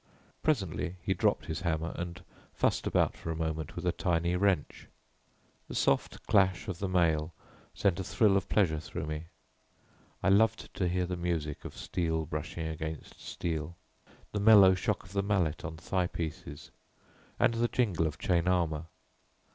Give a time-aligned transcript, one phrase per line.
[0.41, 2.23] Presently he dropped his hammer, and
[2.55, 4.87] fussed about for a moment with a tiny wrench.
[5.67, 7.35] The soft clash of the mail
[7.75, 9.25] sent a thrill of pleasure through me.
[10.23, 13.77] I loved to hear the music of steel brushing against steel,
[14.31, 16.71] the mellow shock of the mallet on thigh pieces,
[17.39, 18.87] and the jingle of chain armour.